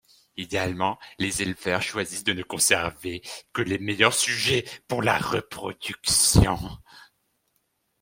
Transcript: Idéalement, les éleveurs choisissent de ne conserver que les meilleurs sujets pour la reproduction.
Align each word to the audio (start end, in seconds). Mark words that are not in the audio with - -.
Idéalement, 0.35 0.97
les 1.19 1.43
éleveurs 1.43 1.83
choisissent 1.83 2.23
de 2.23 2.33
ne 2.33 2.41
conserver 2.41 3.21
que 3.53 3.61
les 3.61 3.77
meilleurs 3.77 4.15
sujets 4.15 4.65
pour 4.87 5.03
la 5.03 5.19
reproduction. 5.19 6.57